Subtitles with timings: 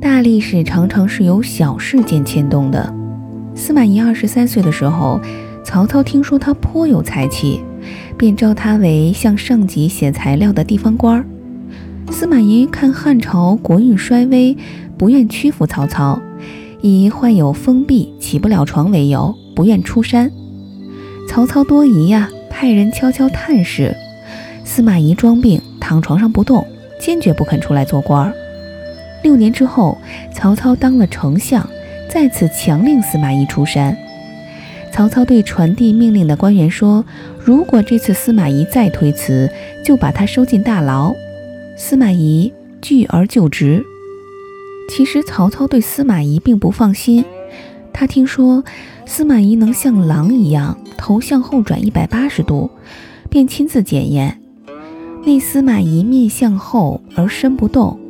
[0.00, 2.90] 大历史常常是由小事件牵动的。
[3.54, 5.20] 司马懿二十三岁的时候，
[5.62, 7.60] 曹操听说他颇有才气，
[8.16, 11.26] 便召他为向上级写材料的地方官儿。
[12.10, 14.56] 司马懿看汉朝国运衰微，
[14.96, 16.18] 不愿屈服曹操，
[16.80, 20.30] 以患有风痹起不了床为由，不愿出山。
[21.28, 23.94] 曹操多疑呀，派人悄悄探视。
[24.64, 26.66] 司马懿装病躺床上不动，
[26.98, 28.32] 坚决不肯出来做官儿。
[29.22, 29.98] 六年之后，
[30.32, 31.68] 曹操当了丞相，
[32.08, 33.96] 再次强令司马懿出山。
[34.92, 37.04] 曹操对传递命令的官员说
[37.38, 39.48] ：“如果这次司马懿再推辞，
[39.84, 41.14] 就把他收进大牢。”
[41.78, 43.84] 司马懿拒而就职。
[44.88, 47.24] 其实曹操对司马懿并不放心，
[47.92, 48.64] 他听说
[49.06, 52.68] 司马懿能像狼一样头向后转一百八十度，
[53.28, 54.40] 便亲自检验。
[55.24, 58.00] 那司马懿面向后而身不动。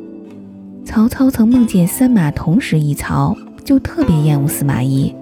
[0.83, 5.13] 曹操曾梦见三马同时一曹，就特别厌恶司马懿。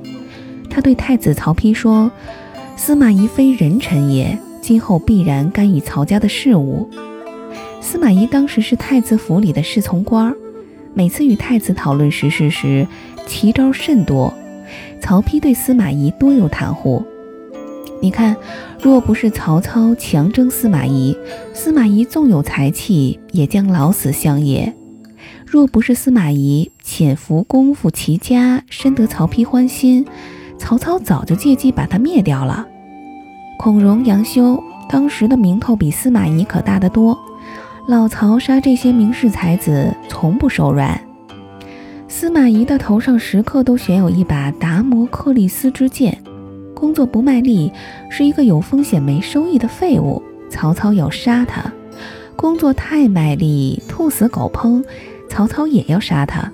[0.69, 2.09] 他对太子曹丕说
[2.75, 6.89] ：“司马懿非人臣也，今后必然干预曹家的事务。”
[7.81, 10.35] 司马懿当时是太子府里的侍从官儿，
[10.93, 12.87] 每次与太子讨论时事时，
[13.27, 14.33] 奇招甚多。
[15.01, 17.03] 曹丕对司马懿多有袒护。
[18.01, 18.35] 你看，
[18.81, 21.15] 若不是曹操强征司马懿，
[21.53, 24.73] 司马懿纵有才气，也将老死乡野。
[25.51, 30.05] 若不是司马懿潜伏功夫齐家，深得曹丕欢心，
[30.59, 32.67] 曹操早就借机把他灭掉了。
[33.57, 37.17] 孔融、杨修当时的名头比司马懿可大得多，
[37.87, 41.01] 老曹杀这些名士才子从不手软。
[42.07, 46.15] 司马懿的头上时刻都悬有一把达摩克利斯之剑，
[46.75, 47.73] 工作不卖力，
[48.11, 50.21] 是一个有风险没收益的废物。
[50.47, 51.73] 曹操要杀他，
[52.35, 54.83] 工作太卖力，兔死狗烹。
[55.29, 56.51] 曹操也要杀他。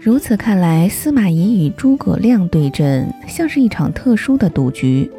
[0.00, 5.10] 如此看来，司马懿与诸葛亮对阵，像是一场特殊的赌局，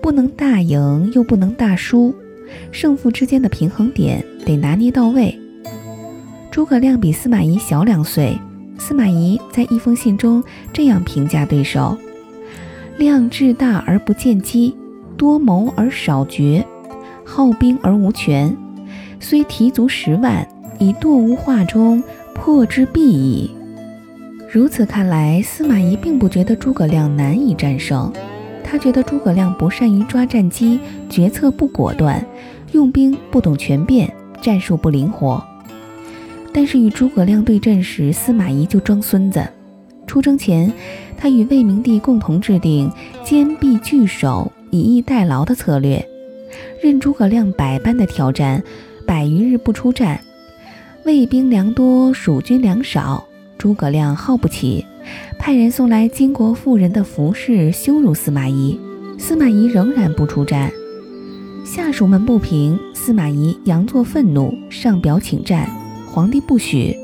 [0.00, 2.14] 不能大赢，又不能大输，
[2.72, 5.38] 胜负之间的平衡点得拿捏到位。
[6.50, 8.36] 诸葛亮比司马懿小两岁，
[8.78, 11.96] 司马懿在一封信中这样评价对手
[12.96, 14.74] ：“量志大而不见机，
[15.16, 16.64] 多谋而少决，
[17.24, 18.56] 好兵而无权，
[19.20, 20.48] 虽提足十万。”
[20.80, 22.02] 以堕无化中
[22.34, 23.50] 破之必矣。
[24.50, 28.12] 如此看来，司马懿并不觉得诸葛亮难以战胜，
[28.62, 30.78] 他觉得诸葛亮不善于抓战机，
[31.08, 32.24] 决策不果断，
[32.72, 35.42] 用兵不懂全变，战术不灵活。
[36.52, 39.44] 但是与诸葛亮对阵时，司马懿就装孙子。
[40.06, 40.72] 出征前，
[41.16, 42.88] 他与魏明帝共同制定
[43.24, 46.04] 坚壁拒守、以逸待劳的策略，
[46.80, 48.62] 任诸葛亮百般的挑战，
[49.04, 50.20] 百余日不出战。
[51.04, 53.22] 魏兵粮多，蜀军粮少，
[53.58, 54.86] 诸葛亮耗不起，
[55.38, 58.80] 派人送来金国妇人的服饰羞辱司马懿。
[59.18, 60.72] 司马懿仍然不出战，
[61.62, 65.68] 下属们不平，司马懿佯作愤怒，上表请战，
[66.10, 66.96] 皇帝不许，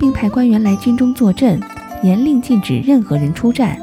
[0.00, 1.60] 并派官员来军中坐镇，
[2.02, 3.78] 严令禁止任何人出战。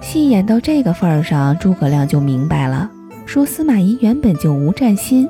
[0.00, 2.90] 戏演到这个份儿上，诸葛亮就明白了，
[3.26, 5.28] 说司马懿原本就无战心，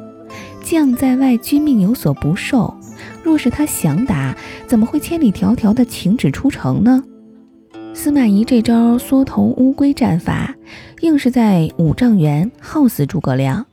[0.64, 2.74] 将在外，君命有所不受。
[3.30, 4.36] 若是他想打，
[4.66, 7.04] 怎么会千里迢迢的请旨出城呢？
[7.94, 10.56] 司马懿这招缩头乌龟战法，
[11.02, 13.66] 硬是在五丈原耗死诸葛亮。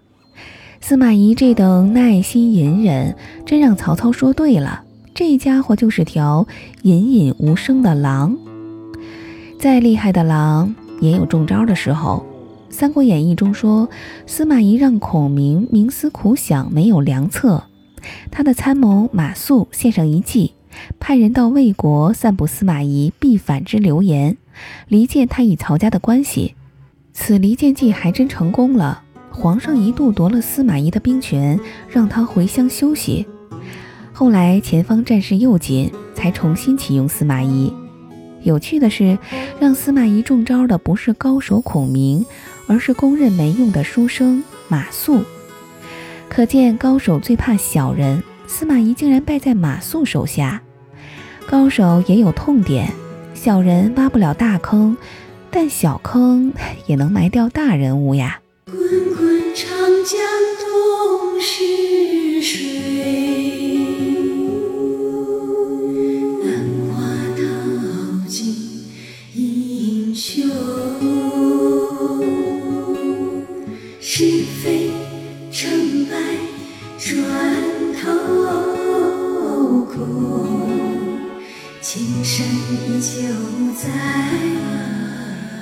[0.79, 3.15] 司马懿这等耐心隐忍，
[3.47, 4.83] 真让曹操说对了，
[5.15, 6.45] 这家伙就是条
[6.83, 8.37] 隐隐无声的狼。
[9.59, 12.23] 再厉害的狼，也有中招的时候。
[12.71, 13.89] 《三国演义》中说，
[14.27, 17.63] 司马懿让孔明冥思苦想，没有良策。
[18.31, 20.53] 他的参谋马谡献上一计，
[20.99, 24.37] 派人到魏国散布司马懿必反之流言，
[24.87, 26.55] 离间他与曹家的关系。
[27.13, 31.59] 此离间计还真成功了，皇上一度夺了司马懿的兵权，
[31.89, 33.25] 让他回乡休息。
[34.13, 37.73] 后来前方战事又紧，才重新启用司马懿。
[38.43, 39.17] 有趣的是，
[39.59, 42.25] 让司马懿中招的不是高手孔明，
[42.67, 45.23] 而是公认没用的书生马谡。
[46.37, 50.61] 可见高手最怕小人，司马懿竟然败在马谡手下。
[51.49, 52.93] 高手也有痛点，
[53.33, 54.95] 小人挖不了大坑，
[55.49, 56.53] 但小坑
[56.85, 58.39] 也能埋掉大人物呀。
[58.67, 58.77] 滚
[59.15, 59.67] 滚长
[60.05, 60.19] 江
[60.61, 62.96] 东逝水，
[81.79, 83.05] 青山，依旧
[83.75, 83.83] 在，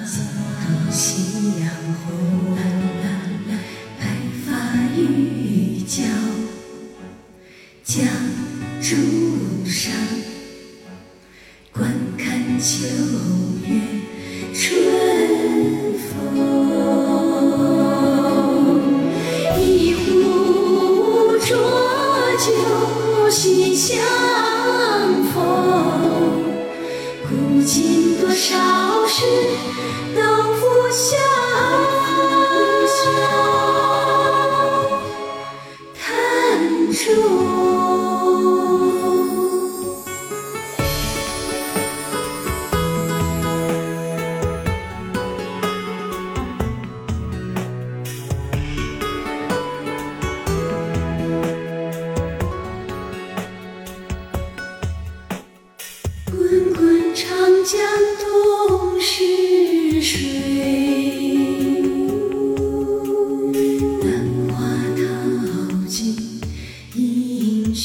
[0.07, 0.13] 心
[0.61, 1.63] 头夕阳
[2.01, 2.55] 红，
[3.99, 4.01] 白
[4.45, 4.47] 发
[4.95, 4.97] 渔
[5.83, 5.85] 樵
[7.85, 7.95] 江
[8.81, 8.83] 渚
[9.69, 9.93] 上，
[11.71, 12.87] 观看秋
[13.67, 13.69] 月
[14.53, 14.59] 春
[15.99, 16.09] 风。
[19.59, 19.61] 一
[19.93, 20.03] 壶
[21.39, 21.47] 浊
[22.39, 22.47] 酒
[23.29, 23.95] 喜相
[27.75, 28.55] 经多少
[29.05, 29.25] 事，
[30.15, 30.21] 都
[30.53, 31.34] 付笑。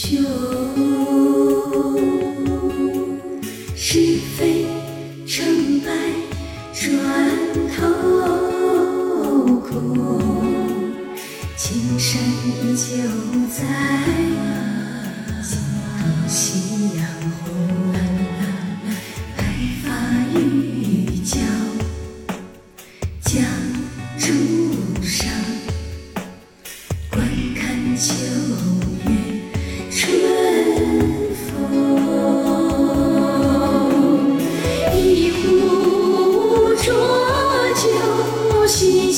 [0.09, 0.25] 英雄。
[3.77, 4.65] 是非
[5.27, 5.91] 成败
[6.73, 6.89] 转
[7.77, 7.79] 头
[9.61, 9.69] 空，
[11.57, 12.81] 青山依旧
[13.51, 13.59] 在。
[16.29, 16.99] 夕阳
[17.45, 17.49] 红，
[19.37, 19.39] 白
[19.83, 19.85] 发
[20.33, 20.37] 渔
[20.81, 21.35] 樵江
[23.25, 24.31] 渚
[25.03, 25.29] 上，
[27.11, 27.19] 观
[27.57, 27.61] 看
[27.97, 28.15] 秋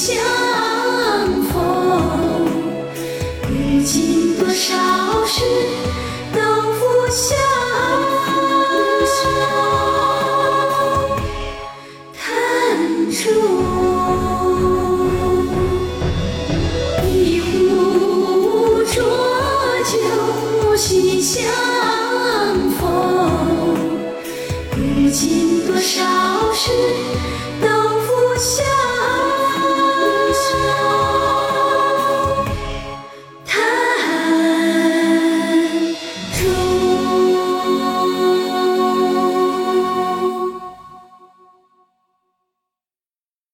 [0.03, 0.42] 想。